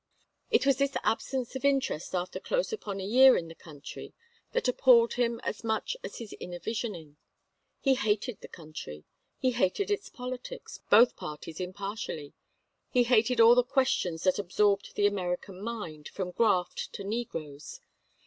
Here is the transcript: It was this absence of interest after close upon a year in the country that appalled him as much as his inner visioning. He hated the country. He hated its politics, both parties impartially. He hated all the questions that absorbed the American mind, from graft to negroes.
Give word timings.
It 0.49 0.65
was 0.65 0.77
this 0.77 0.97
absence 1.03 1.55
of 1.55 1.63
interest 1.63 2.15
after 2.15 2.39
close 2.39 2.73
upon 2.73 2.99
a 2.99 3.03
year 3.05 3.37
in 3.37 3.49
the 3.49 3.53
country 3.53 4.15
that 4.51 4.67
appalled 4.67 5.13
him 5.13 5.39
as 5.43 5.63
much 5.63 5.95
as 6.03 6.17
his 6.17 6.33
inner 6.39 6.57
visioning. 6.57 7.17
He 7.79 7.93
hated 7.93 8.41
the 8.41 8.47
country. 8.47 9.03
He 9.37 9.51
hated 9.51 9.91
its 9.91 10.09
politics, 10.09 10.79
both 10.89 11.15
parties 11.15 11.59
impartially. 11.59 12.33
He 12.89 13.03
hated 13.03 13.39
all 13.39 13.53
the 13.53 13.61
questions 13.63 14.23
that 14.23 14.39
absorbed 14.39 14.95
the 14.95 15.05
American 15.05 15.61
mind, 15.61 16.07
from 16.07 16.31
graft 16.31 16.91
to 16.93 17.03
negroes. 17.03 17.79